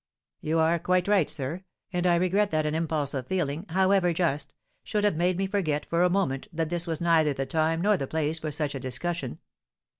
[0.39, 1.63] "You are quite right, sir,
[1.93, 5.85] and I regret that an impulse of feeling, however just, should have made me forget
[5.91, 8.79] for a moment that this was neither the time nor the place for such a
[8.79, 9.37] discussion.